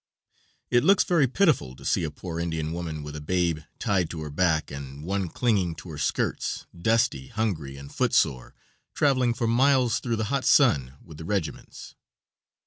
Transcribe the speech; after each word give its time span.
It 0.71 0.83
looks 0.83 1.03
very 1.03 1.27
pitiful 1.27 1.75
to 1.75 1.85
see 1.85 2.03
a 2.03 2.09
poor 2.09 2.39
Indian 2.39 2.73
woman 2.73 3.03
with 3.03 3.15
a 3.15 3.21
babe 3.21 3.59
tied 3.77 4.09
to 4.09 4.21
her 4.23 4.31
back 4.31 4.71
and 4.71 5.03
one 5.03 5.29
clinging 5.29 5.75
to 5.75 5.91
her 5.91 5.99
skirts, 5.99 6.65
dusty, 6.75 7.27
hungry 7.27 7.77
and 7.77 7.93
footsore, 7.93 8.55
traveling 8.95 9.35
for 9.35 9.45
miles 9.45 9.99
through 9.99 10.15
the 10.15 10.23
hot 10.33 10.43
sun 10.43 10.95
with 11.05 11.19
the 11.19 11.23
regiments. 11.25 11.93